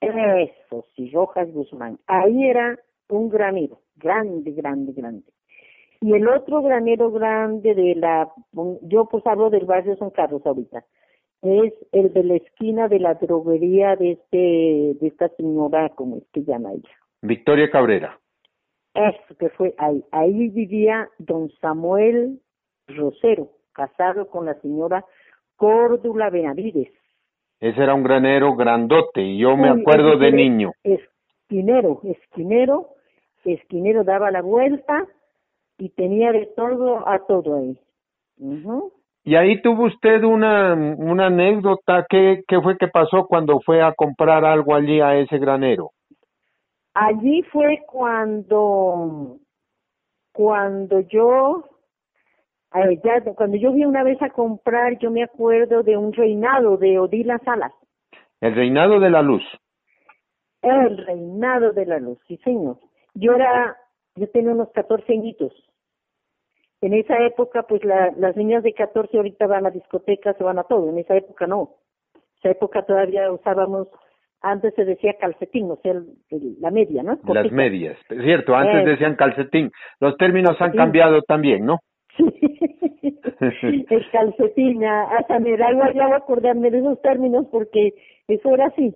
[0.00, 1.98] Eso, sí, Rojas Guzmán.
[2.06, 5.24] Ahí era un granero, grande, grande, grande.
[6.00, 8.30] Y el otro granero grande de la,
[8.82, 10.84] yo pues hablo del barrio San Carlos ahorita,
[11.42, 16.24] es el de la esquina de la droguería de este, de esta señora, como es
[16.32, 16.90] que llama ella.
[17.22, 18.18] Victoria Cabrera.
[18.94, 20.02] Eso que fue ahí.
[20.10, 22.40] Ahí vivía don Samuel
[22.88, 25.04] Rosero, casado con la señora
[25.56, 26.90] Córdula Benavides.
[27.60, 30.72] Ese era un granero grandote y yo me acuerdo de niño.
[30.82, 32.88] Esquinero, esquinero,
[33.44, 35.06] esquinero daba la vuelta
[35.76, 37.78] y tenía de todo a todo ahí.
[39.24, 43.92] Y ahí tuvo usted una, una anécdota, ¿Qué, ¿qué fue que pasó cuando fue a
[43.92, 45.90] comprar algo allí a ese granero?
[46.94, 49.36] Allí fue cuando,
[50.32, 51.64] cuando yo
[53.02, 56.98] ya, cuando yo fui una vez a comprar, yo me acuerdo de un reinado de
[56.98, 57.72] Odila Salas.
[58.40, 59.42] El reinado de la luz.
[60.62, 62.78] El reinado de la luz, sí señor.
[63.14, 63.76] Yo era,
[64.14, 65.52] yo tenía unos 14 añitos.
[66.80, 70.58] En esa época, pues la, las niñas de 14 ahorita van a discotecas, se van
[70.58, 70.88] a todo.
[70.88, 71.76] En esa época no.
[72.14, 73.88] En esa época todavía usábamos,
[74.40, 75.94] antes se decía calcetín, o sea,
[76.60, 77.18] la media, ¿no?
[77.26, 79.70] Las medias, es cierto, antes decían calcetín.
[79.98, 81.80] Los términos han cambiado también, ¿no?
[83.40, 87.94] el calcetín, hasta me da igual ya acordarme de esos términos porque
[88.28, 88.94] eso era así,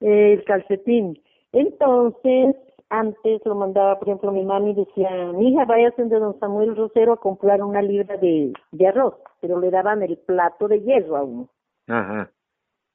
[0.00, 1.18] el calcetín.
[1.52, 2.56] Entonces,
[2.92, 7.14] antes lo mandaba, por ejemplo, mi mami decía, mi hija, vaya de don Samuel Rosero
[7.14, 11.22] a comprar una libra de, de arroz, pero le daban el plato de hierro a
[11.22, 11.48] uno.
[11.88, 12.30] Ajá.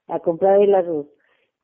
[0.07, 1.07] A comprar el arroz.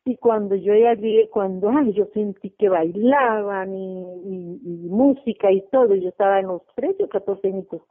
[0.05, 5.61] Y cuando yo ya llegué, cuando ay, yo sentí que bailaban y, y, música y
[5.69, 7.81] todo, yo estaba en los 13 o 14 minutos.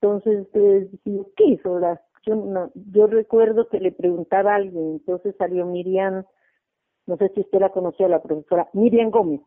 [0.00, 0.88] Entonces, pues,
[1.36, 1.80] ¿qué hizo?
[2.26, 6.24] Yo, no, yo recuerdo que le preguntaba a alguien, entonces salió Miriam,
[7.06, 9.40] no sé si usted la conoció, la profesora, Miriam Gómez.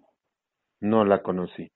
[0.80, 1.70] No la conocí.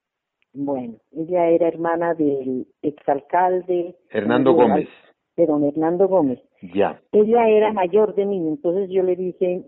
[0.54, 3.96] Bueno, ella era hermana del exalcalde.
[4.10, 4.88] Hernando Gómez.
[5.36, 6.40] De don Hernando Gómez.
[6.74, 7.02] Ya.
[7.12, 9.66] Ella era mayor de mí, entonces yo le dije,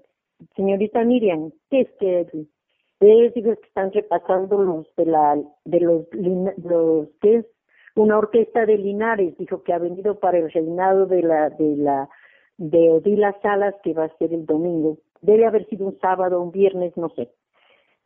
[0.56, 7.10] señorita Miriam, ¿qué es que es que están repasando los de la de los los
[7.22, 7.46] que es
[7.95, 12.10] una orquesta de Linares dijo que ha venido para el reinado de la de la
[12.58, 14.97] de Odila Salas que va a ser el domingo.
[15.21, 17.29] Debe haber sido un sábado un viernes no sé.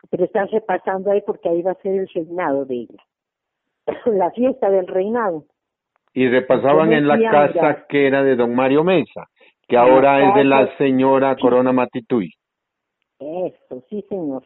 [0.10, 3.04] Pero están repasando ahí porque ahí va a ser el reinado de ella.
[4.06, 5.46] La fiesta del reinado.
[6.14, 9.30] Y repasaban en la casa que era de don Mario Mesa
[9.70, 12.34] que ahora es de la señora Corona Matituy.
[13.20, 14.44] Eso, sí, señor.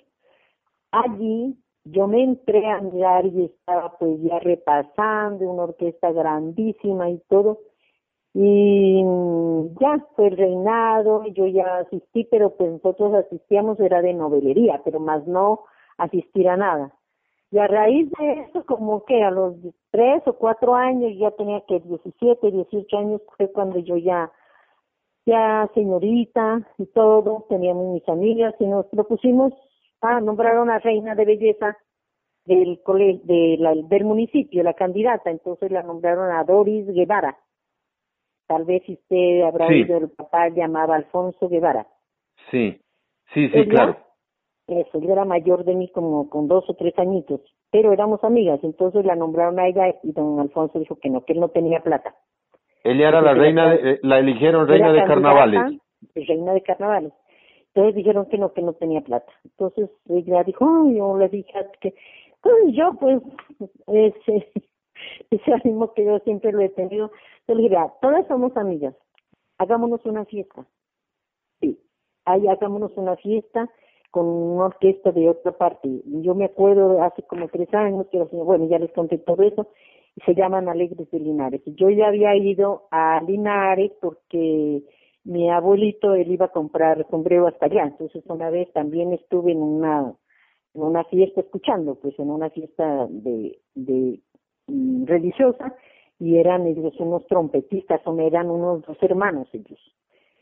[0.92, 7.20] Allí yo me entré a mirar y estaba pues ya repasando una orquesta grandísima y
[7.30, 7.60] todo
[8.34, 9.04] y
[9.80, 15.00] ya fue el reinado, yo ya asistí, pero pues nosotros asistíamos era de novelería, pero
[15.00, 15.66] más no
[15.98, 16.92] asistir a nada.
[17.52, 19.56] Y a raíz de eso, como que a los
[19.92, 24.32] tres o cuatro años, ya tenía que 17, 18 años, fue cuando yo ya,
[25.28, 29.54] ya señorita y todo, teníamos mis amigas y nos propusimos
[30.04, 31.78] a nombrar a reina de belleza
[32.46, 37.38] del colegio, de la, del municipio, la candidata, entonces la nombraron a Doris Guevara.
[38.48, 41.88] Tal vez usted habrá oído el papá llamaba Alfonso Guevara.
[42.52, 42.80] Sí,
[43.34, 43.98] sí, sí, claro.
[44.68, 48.60] Eso, él era mayor de mí como con dos o tres añitos, pero éramos amigas,
[48.64, 51.82] entonces la nombraron a ella y don Alfonso dijo que no, que él no tenía
[51.82, 52.16] plata.
[52.84, 55.80] Ella era la reina, de, la eligieron reina de carnavales.
[56.16, 57.14] Reina de carnavales.
[57.76, 59.32] Entonces dijeron que no, que no tenía plata.
[59.44, 61.96] Entonces ella dijo, yo le dije que,
[62.42, 63.22] pues yo pues,
[63.88, 64.52] ese,
[65.32, 67.12] ese ánimo que yo siempre lo he tenido.
[67.48, 68.96] Yo le dije, todas somos amigas,
[69.58, 70.66] hagámonos una fiesta.
[71.62, 71.80] Sí,
[72.26, 73.68] ahí hagámonos una fiesta
[74.12, 75.90] con una orquesta de otra parte.
[76.06, 79.68] Yo me acuerdo hace como tres años que bueno, ya les conté todo eso,
[80.16, 81.62] y se llaman Alegres de Linares.
[81.66, 84.84] Yo ya había ido a Linares porque
[85.26, 89.62] mi abuelito, él iba a comprar sombrero hasta allá, entonces una vez también estuve en
[89.62, 90.14] una,
[90.74, 94.20] una fiesta escuchando, pues en una fiesta de, de
[94.68, 95.76] mm, religiosa,
[96.20, 99.80] y eran ellos unos trompetistas, o eran unos dos hermanos ellos,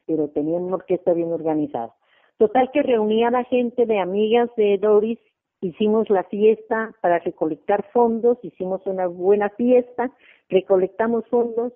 [0.05, 1.95] pero tenían una orquesta bien organizada.
[2.37, 5.19] Total que reunía a la gente de amigas de Doris,
[5.61, 10.11] hicimos la fiesta para recolectar fondos, hicimos una buena fiesta,
[10.49, 11.71] recolectamos fondos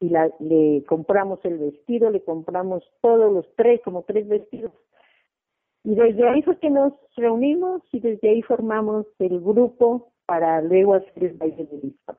[0.00, 4.72] y la, le compramos el vestido, le compramos todos los tres, como tres vestidos.
[5.84, 10.94] Y desde ahí fue que nos reunimos y desde ahí formamos el grupo para luego
[10.94, 12.16] hacer el baile de disfraz.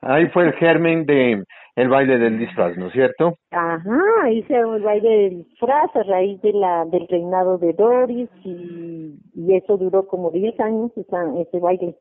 [0.00, 1.44] Ahí fue el germen de
[1.76, 3.34] el baile del disfraz, ¿no es cierto?
[3.50, 9.18] Ajá, hice el baile del disfraz a raíz de la del reinado de Doris y,
[9.34, 11.96] y eso duró como 10 años esa, ese baile.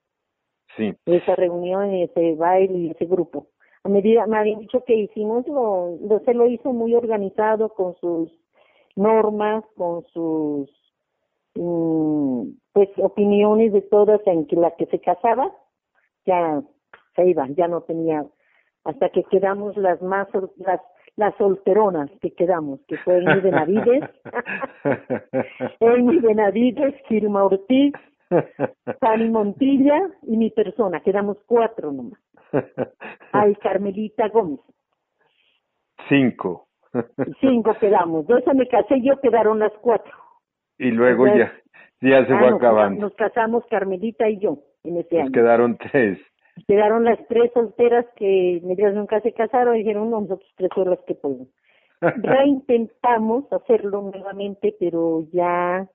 [0.76, 0.94] Sí.
[1.06, 3.48] Esa reunión, ese baile y ese grupo.
[3.84, 7.96] A medida, me habían dicho que hicimos, lo, lo, se lo hizo muy organizado con
[7.96, 8.32] sus
[8.96, 10.70] normas, con sus
[11.56, 15.52] mm, pues opiniones de todas en que la que se casaba
[16.26, 16.62] ya
[17.16, 18.26] se iba, ya no tenía
[18.84, 20.82] hasta que quedamos las más las
[21.16, 24.10] las solteronas que quedamos, que fue Amy Benavides,
[25.82, 27.94] Amy Benavides, Gilma Ortiz,
[29.02, 32.20] Fanny Montilla y mi persona, quedamos cuatro nomás.
[33.32, 34.60] Ay, Carmelita Gómez.
[36.08, 36.68] Cinco.
[37.40, 38.30] Cinco quedamos.
[38.30, 40.12] Esa me casé, yo quedaron las cuatro.
[40.78, 41.52] Y luego ya,
[42.02, 43.02] ya se fue ah, acabando.
[43.02, 45.32] Nos casamos Carmelita y yo en ese nos año.
[45.32, 46.20] quedaron tres.
[46.68, 50.90] Quedaron las tres solteras que ellas nunca se casaron y dijeron, no, nosotros tres son
[50.90, 51.48] las que podemos.
[52.02, 55.88] Reintentamos hacerlo nuevamente, pero ya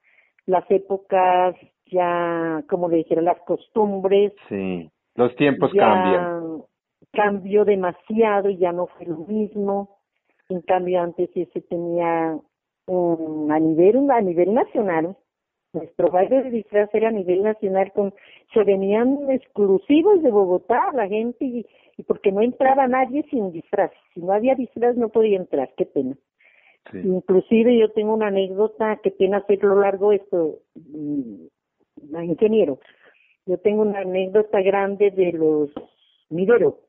[0.46, 1.54] las épocas,
[1.86, 4.32] ya, como le dijeron, las costumbres.
[4.48, 6.43] Sí, los tiempos cambian.
[7.14, 9.98] Cambió demasiado y ya no fue lo mismo.
[10.48, 12.38] En cambio, antes se tenía
[12.86, 15.16] un, a nivel, a nivel nacional,
[15.74, 18.14] nuestro baile de disfraz era a nivel nacional con
[18.52, 23.90] se venían exclusivos de Bogotá la gente y, y porque no entraba nadie sin disfraz
[24.14, 26.16] si no había disfraz no podía entrar qué pena
[26.92, 26.98] Sí.
[27.02, 31.46] inclusive yo tengo una anécdota que pena hacerlo largo esto mm,
[32.22, 32.78] ingeniero
[33.46, 35.70] yo tengo una anécdota grande de los
[36.28, 36.80] Midero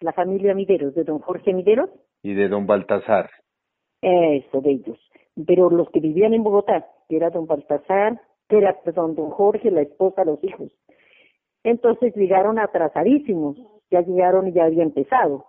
[0.00, 1.90] la familia Mideros de don Jorge Mideros
[2.22, 3.30] Y de don Baltasar.
[4.00, 4.98] eso de ellos
[5.46, 9.70] pero los que vivían en Bogotá, que era don Baltasar, que era perdón, don Jorge,
[9.70, 10.72] la esposa, los hijos.
[11.62, 13.56] Entonces llegaron atrasadísimos,
[13.90, 15.46] ya llegaron y ya había empezado.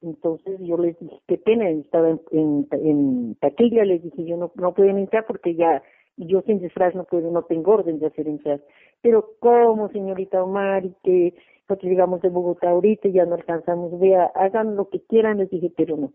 [0.00, 4.52] Entonces yo les dije, qué pena, estaba en, en, en taquilla, les dije, yo no,
[4.54, 5.82] no pueden entrar porque ya,
[6.16, 8.60] yo sin disfraz no puedo, no tengo orden de hacer entrar.
[9.00, 10.84] Pero ¿cómo, señorita Omar?
[10.84, 11.34] Y que
[11.68, 15.50] nosotros llegamos de Bogotá ahorita y ya no alcanzamos, vea, hagan lo que quieran, les
[15.50, 16.12] dije, pero no.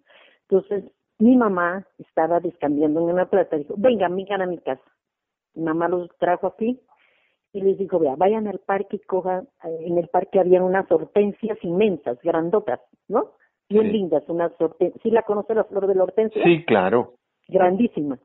[0.48, 0.84] Entonces
[1.18, 4.84] mi mamá estaba descambiando en una plata, dijo, venga, vengan a mi casa.
[5.56, 6.80] Mi mamá los trajo aquí
[7.52, 10.90] y les dijo, vea, vayan al parque y cojan, eh, en el parque habían unas
[10.92, 13.32] hortensias inmensas, grandotas, ¿no?
[13.70, 13.92] Bien Sí.
[13.92, 15.02] lindas, unas hortensias.
[15.02, 16.42] ¿Sí la conoce la flor de la hortensia?
[16.44, 17.14] Sí, claro.
[17.48, 18.20] Grandísima.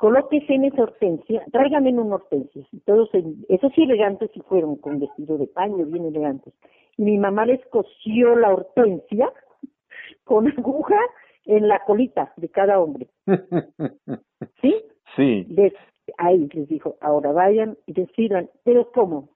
[0.00, 2.66] Colóquese en esa hortensia, tráigame una hortensia.
[2.72, 6.54] Y todos, en- esos sí elegantes sí fueron, con vestido de paño, bien elegantes.
[6.96, 9.30] Y mi mamá les cosió la hortensia
[10.24, 10.98] con aguja
[11.44, 13.08] en la colita de cada hombre,
[14.62, 14.74] ¿sí?
[15.16, 15.44] sí.
[15.50, 15.74] Les,
[16.16, 19.28] ahí les dijo, ahora vayan y decidan, pero ¿cómo?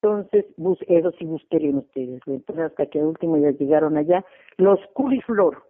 [0.00, 2.20] Entonces, bus, eso sí busquen ustedes.
[2.26, 4.24] Entonces, hasta que al último ya llegaron allá,
[4.56, 5.62] los culiflor.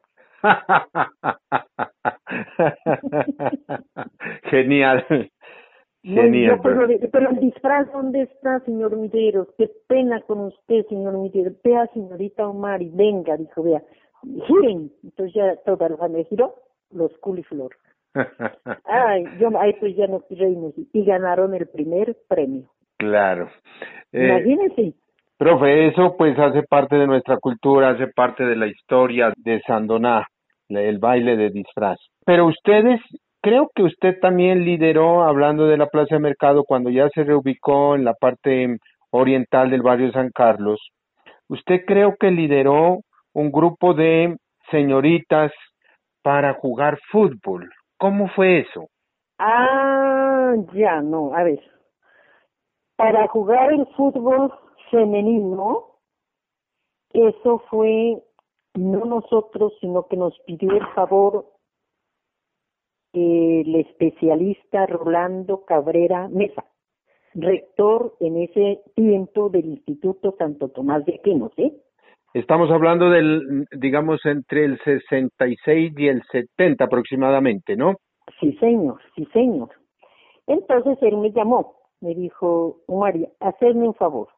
[4.51, 5.07] Genial.
[6.03, 6.61] Genial.
[6.63, 9.49] pero, pero, el disfraz, ¿dónde está, señor Mideros?
[9.57, 11.55] Qué pena con usted, señor Mideros.
[11.63, 13.83] Vea, señorita Omar, y venga, dijo, vea,
[14.47, 14.91] giren.
[15.03, 16.55] Entonces ya toda la familia giró,
[16.91, 17.75] los culiflor.
[18.85, 22.69] Ay, yo, ahí pues ya nos reímos y ganaron el primer premio.
[22.99, 23.49] Claro.
[24.13, 24.95] Eh, Imagínense.
[25.37, 30.29] Profe, eso pues hace parte de nuestra cultura, hace parte de la historia de Sandoná,
[30.69, 31.99] el baile de disfraz.
[32.25, 33.01] Pero ustedes,
[33.43, 37.95] creo que usted también lideró, hablando de la Plaza de Mercado, cuando ya se reubicó
[37.95, 38.79] en la parte
[39.11, 40.81] oriental del barrio San Carlos,
[41.49, 43.01] usted creo que lideró
[43.33, 44.37] un grupo de
[44.71, 45.53] señoritas
[46.23, 47.71] para jugar fútbol.
[47.99, 48.89] ¿Cómo fue eso?
[49.39, 51.61] Ah, ya, no, a ver.
[52.97, 54.53] Para jugar el fútbol
[54.91, 55.95] femenino,
[57.13, 58.23] eso fue
[58.75, 61.47] no nosotros, sino que nos pidió el favor
[63.15, 66.65] el especialista Rolando Cabrera Mesa,
[67.35, 71.81] rector en ese tiempo del Instituto Santo Tomás de Aquino, ¿sí?
[72.35, 77.95] Estamos hablando del, digamos, entre el 66 y el 70 aproximadamente, ¿no?
[78.41, 79.71] Sí, señor, sí, señor.
[80.49, 84.29] Entonces él me llamó, me dijo, María, hacerme un favor.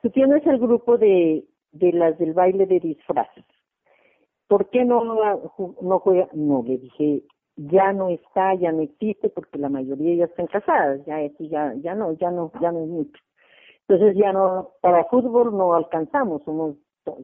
[0.00, 3.44] Tú tienes el grupo de, de las del baile de disfraces.
[4.48, 6.28] ¿Por qué no, no juega?
[6.32, 7.22] No, le dije,
[7.56, 11.94] ya no está, ya no existe, porque la mayoría ya están casadas, ya, ya, ya
[11.94, 13.22] no, ya no, ya no es mucho.
[13.88, 16.76] Entonces ya no, para fútbol no alcanzamos, somos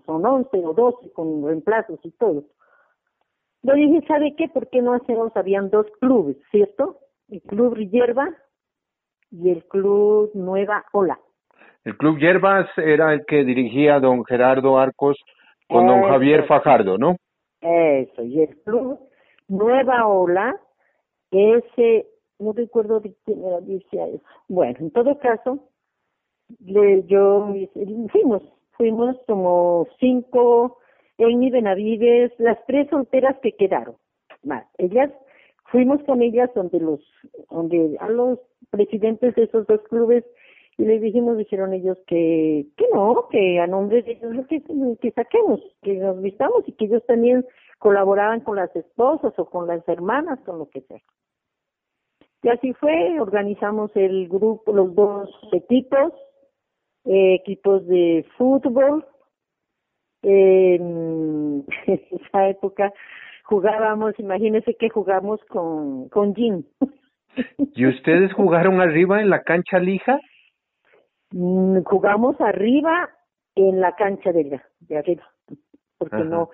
[0.07, 2.45] son 11 o 12 con reemplazos y todo.
[3.63, 4.49] Le dije, ¿sabe qué?
[4.49, 5.37] ¿Por qué no hacemos?
[5.37, 6.99] Habían dos clubes, ¿cierto?
[7.29, 8.29] El Club Hierba
[9.31, 11.19] y el Club Nueva Ola.
[11.85, 15.17] El Club Hierbas era el que dirigía don Gerardo Arcos
[15.73, 17.17] con don Javier Fajardo, ¿no?
[17.61, 18.99] Eso, y el Club
[19.49, 20.57] Nueva Ola,
[21.31, 22.07] ese,
[22.39, 24.23] no recuerdo de quién era, eso.
[24.49, 25.69] Bueno, en todo caso,
[26.61, 27.55] le, yo,
[28.11, 28.43] fuimos
[28.77, 30.79] fuimos como cinco,
[31.19, 33.97] Amy Benavides, las tres solteras que quedaron,
[34.43, 34.65] más.
[34.79, 35.11] Ellas,
[35.67, 37.01] fuimos con ellas donde los,
[37.51, 40.25] donde a los presidentes de esos dos clubes
[40.83, 44.61] y les dijimos, dijeron ellos que, que no, que a nombre de ellos que,
[45.01, 47.47] que saquemos, que nos vistamos y que ellos también
[47.79, 51.01] colaboraban con las esposas o con las hermanas, con lo que sea.
[52.42, 56.14] Y así fue, organizamos el grupo, los dos equipos,
[57.05, 59.07] eh, equipos de fútbol.
[60.23, 62.92] en esa época
[63.45, 66.64] jugábamos, imagínense que jugamos con, con Jim.
[67.57, 70.18] ¿Y ustedes jugaron arriba en la cancha lija?
[71.33, 73.11] Mm, jugamos arriba
[73.55, 75.25] en la cancha de, de arriba,
[75.99, 76.51] porque no,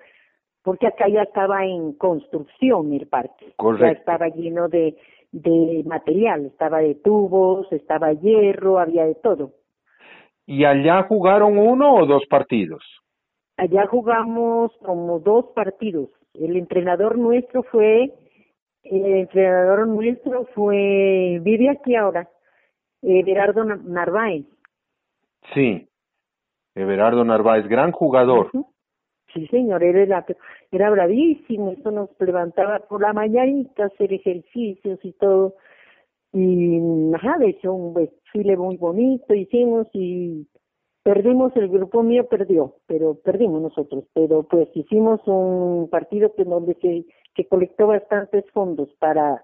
[0.63, 3.85] porque acá ya estaba en construcción el parque, Correcto.
[3.85, 4.97] ya estaba lleno de,
[5.31, 9.51] de material, estaba de tubos, estaba hierro, había de todo.
[10.45, 12.83] ¿Y allá jugaron uno o dos partidos?
[13.57, 16.09] Allá jugamos como dos partidos.
[16.33, 18.13] El entrenador nuestro fue,
[18.83, 22.29] el entrenador nuestro fue, vive aquí ahora,
[23.01, 24.45] Everardo Narváez.
[25.53, 25.87] Sí,
[26.75, 28.51] Everardo Narváez, gran jugador.
[29.33, 30.25] Sí, señor, él era,
[30.71, 35.55] era bravísimo, eso nos levantaba por la mañanita a hacer ejercicios y todo.
[36.33, 36.79] Y
[37.13, 40.47] ajá, de hecho un desfile muy bonito hicimos y
[41.03, 46.75] perdimos, el grupo mío perdió, pero perdimos nosotros, pero pues hicimos un partido que donde
[46.75, 49.43] se que colectó bastantes fondos para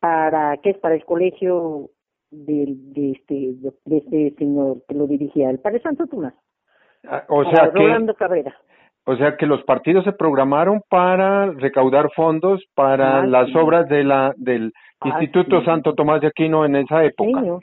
[0.00, 1.90] para qué es para el colegio
[2.30, 6.34] de, de este de este señor que lo dirigía, el Padre Santo Tomás.
[7.08, 8.54] Ah, o sea Rolando Cabrera.
[9.08, 13.56] O sea que los partidos se programaron para recaudar fondos para Ah, las sí.
[13.56, 15.66] obras de la del Ah, Instituto sí.
[15.66, 17.40] Santo Tomás de Aquino en esa época.
[17.40, 17.60] Señor.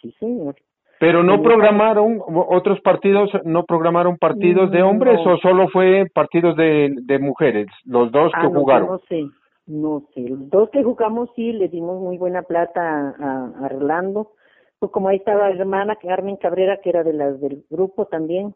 [0.00, 0.54] Sí, señor.
[1.00, 5.34] Pero no programaron otros partidos, no programaron partidos de hombres no.
[5.34, 8.88] o solo fue partidos de, de mujeres, los dos Ah, que no, yo jugaron.
[8.88, 9.24] No sé,
[9.68, 10.22] no sé.
[10.22, 14.32] Los dos que jugamos sí le dimos muy buena plata a, a, a Rolando.
[14.78, 18.54] Pues como ahí estaba la hermana Carmen Cabrera, que era de las del grupo también.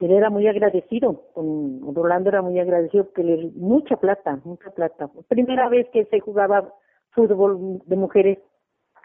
[0.00, 5.08] Él era muy agradecido, con Rolando era muy agradecido porque le mucha plata, mucha plata.
[5.28, 6.68] Primera vez que se jugaba
[7.12, 8.38] fútbol de mujeres.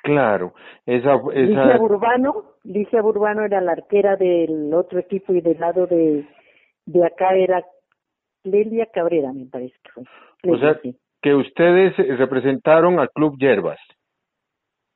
[0.03, 0.53] Claro,
[0.85, 6.25] esa, Licia Burbano, Licia Burbano era la arquera del otro equipo y del lado de,
[6.85, 7.65] de acá era
[8.43, 10.03] Lelia Cabrera, me parece que fue.
[10.47, 10.79] O sea,
[11.21, 13.79] que ustedes representaron al Club Hierbas.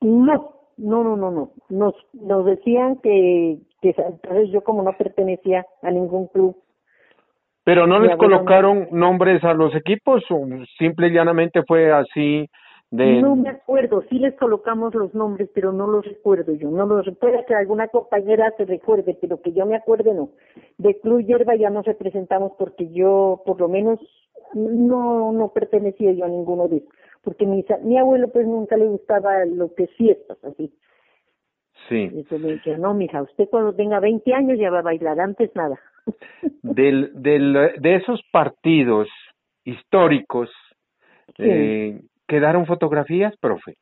[0.01, 1.51] No, no, no, no, no.
[1.69, 6.55] Nos, nos decían que, que entonces yo como no pertenecía a ningún club.
[7.65, 10.45] Pero no les colocaron nombres a los equipos o
[10.77, 12.49] simple y llanamente fue así
[12.93, 16.69] no me acuerdo, sí les colocamos los nombres, pero no los recuerdo yo.
[16.69, 20.29] No los puede que alguna compañera se recuerde, pero que yo me acuerde no.
[20.77, 23.99] De Club Hierba ya nos representamos porque yo, por lo menos,
[24.53, 26.89] no no pertenecía yo a ninguno de ellos.
[27.23, 30.71] Porque mi, mi abuelo pues nunca le gustaba lo que fiestas, así.
[31.89, 32.03] Sí.
[32.03, 35.49] Entonces me decía, no, mija, usted cuando tenga 20 años ya va a bailar, antes
[35.55, 35.79] nada.
[36.61, 39.07] del, del, de esos partidos
[39.63, 40.49] históricos,
[41.39, 42.01] eh,
[42.33, 43.75] ¿Quedaron fotografías, profe?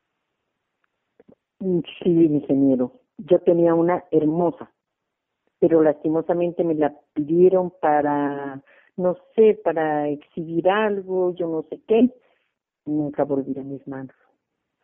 [1.59, 2.91] Mm, sí, ingeniero.
[3.17, 4.73] Yo tenía una hermosa,
[5.57, 8.61] pero lastimosamente me la pidieron para,
[8.97, 12.09] no sé, para exhibir algo, yo no sé qué.
[12.83, 14.17] Nunca volví a mis manos.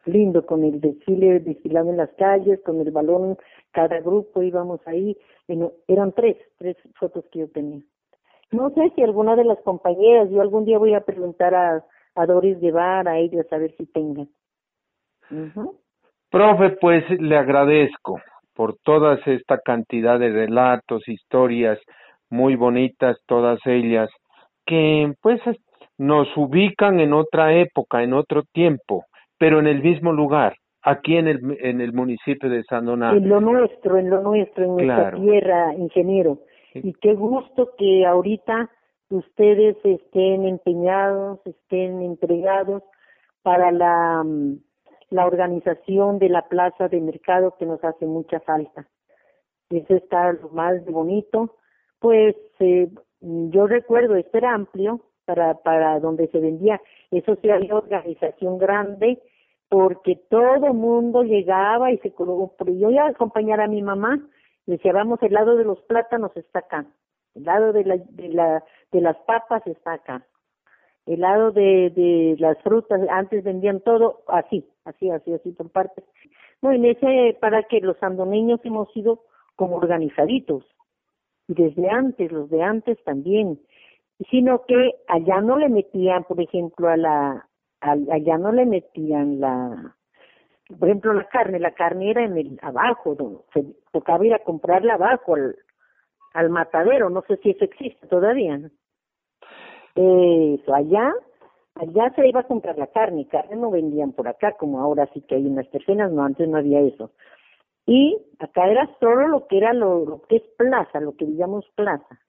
[0.06, 3.38] Lindo, con el desfile desfilando en las calles, con el balón,
[3.72, 5.18] cada grupo íbamos ahí.
[5.90, 7.82] eran tres, tres fotos que yo tenía.
[8.50, 11.86] No sé si alguna de las compañeras, yo algún día voy a preguntar a,
[12.18, 14.28] a Doris llevar a ellos a ver si tengan.
[16.30, 18.20] Profe, pues le agradezco
[18.54, 21.80] por toda esta cantidad de relatos, historias
[22.30, 24.10] muy bonitas, todas ellas,
[24.66, 25.40] que pues
[25.98, 29.06] nos ubican en otra época, en otro tiempo,
[29.38, 33.18] pero en el mismo lugar, aquí en el, en el municipio de San Donato.
[33.18, 36.40] En lo nuestro, en lo nuestro, en nuestra tierra, ingeniero.
[36.74, 38.70] Y qué gusto que ahorita
[39.10, 42.84] ustedes estén empeñados, estén entregados
[43.42, 44.60] para la, mm,
[45.10, 48.88] la organización de la plaza de mercado que nos hace mucha falta.
[49.70, 51.56] Eso está lo más bonito.
[52.00, 52.90] Pues eh,
[53.22, 56.82] yo recuerdo, esto era amplio para, para donde se vendía.
[57.12, 59.22] Eso sí había organización grande
[59.70, 62.54] porque todo mundo llegaba y se colocó.
[62.66, 64.20] Yo iba a acompañar a mi mamá,
[64.66, 66.86] decía, vamos, el lado de los plátanos está acá
[67.38, 70.26] el lado de, la, de, la, de las papas está acá.
[71.06, 76.04] El lado de, de las frutas, antes vendían todo así, así, así, así por partes.
[76.62, 79.24] No, en ese, para que los andoneños hemos sido
[79.56, 80.66] como organizaditos.
[81.48, 83.60] Y desde antes, los de antes también.
[84.32, 87.48] Sino que allá no le metían, por ejemplo, a la,
[87.80, 89.96] allá no le metían la,
[90.80, 93.16] por ejemplo, la carne, la carne era en el abajo,
[93.54, 95.56] se tocaba ir a comprarla abajo al,
[96.38, 98.62] al matadero, no sé si eso existe todavía.
[99.96, 101.12] Eso, allá,
[101.74, 105.22] allá se iba a comprar la carne, carne no vendían por acá, como ahora sí
[105.22, 107.10] que hay unas tercenas, no, antes no había eso.
[107.88, 112.20] Y acá era solo lo que era lo, que es plaza, lo que digamos plaza.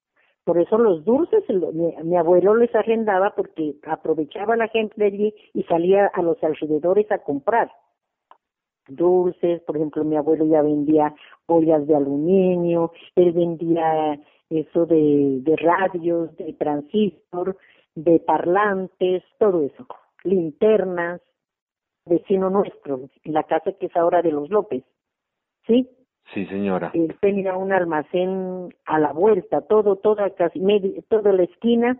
[0.44, 1.44] Por eso los dulces,
[1.74, 6.42] mi, mi, abuelo les arrendaba porque aprovechaba la gente de allí y salía a los
[6.42, 7.70] alrededores a comprar
[8.88, 11.14] dulces, por ejemplo, mi abuelo ya vendía
[11.46, 14.18] ollas de aluminio, él vendía
[14.50, 17.56] eso de, de radios, de transistor,
[17.94, 19.86] de parlantes, todo eso,
[20.24, 21.20] linternas,
[22.06, 24.84] vecino nuestro, la casa que es ahora de los López,
[25.66, 25.88] ¿sí?
[26.32, 26.90] Sí, señora.
[26.94, 31.98] Él tenía un almacén a la vuelta, todo, toda casi media, toda la esquina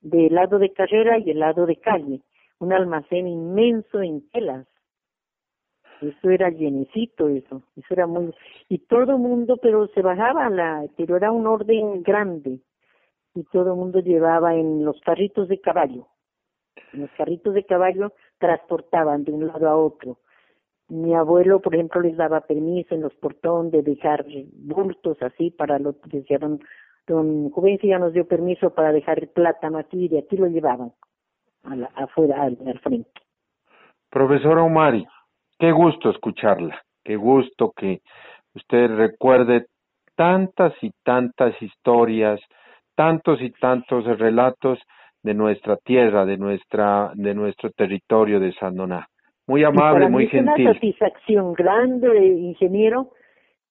[0.00, 2.20] del lado de carrera y el lado de calle,
[2.58, 4.66] un almacén inmenso en telas
[6.00, 8.34] eso era llenecito eso, eso era muy,
[8.68, 12.60] y todo mundo, pero se bajaba la, pero era un orden grande,
[13.34, 16.06] y todo el mundo llevaba en los carritos de caballo,
[16.92, 20.18] en los carritos de caballo transportaban de un lado a otro.
[20.88, 25.78] Mi abuelo, por ejemplo, les daba permiso en los portones de dejar bultos así para
[25.78, 26.60] lo que decían,
[27.06, 30.46] don Juvencio ya nos dio permiso para dejar el plátano aquí y de aquí lo
[30.46, 30.92] llevaban
[31.64, 33.10] a la, afuera, al, al frente.
[34.10, 35.06] Profesora Omari,
[35.58, 38.00] Qué gusto escucharla, qué gusto que
[38.54, 39.66] usted recuerde
[40.14, 42.40] tantas y tantas historias,
[42.94, 44.78] tantos y tantos relatos
[45.22, 49.08] de nuestra tierra, de nuestra, de nuestro territorio de San Doná.
[49.46, 50.52] Muy amable, muy gentil.
[50.54, 53.12] Es una satisfacción grande, ingeniero,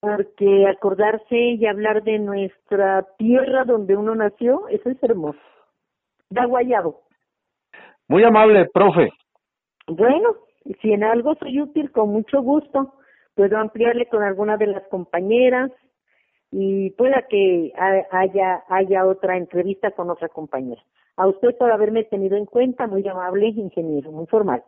[0.00, 5.38] porque acordarse y hablar de nuestra tierra donde uno nació, eso es hermoso.
[6.30, 7.02] Da guayabo.
[8.08, 9.10] Muy amable, profe.
[9.88, 10.34] Bueno,
[10.80, 12.94] si en algo soy útil, con mucho gusto,
[13.34, 15.70] puedo ampliarle con alguna de las compañeras
[16.50, 17.72] y pueda que
[18.10, 20.82] haya, haya otra entrevista con otra compañera.
[21.16, 24.62] A usted por haberme tenido en cuenta, muy amable ingeniero, muy formal.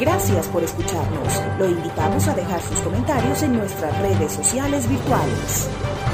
[0.00, 1.58] Gracias por escucharnos.
[1.58, 6.09] Lo invitamos a dejar sus comentarios en nuestras redes sociales virtuales.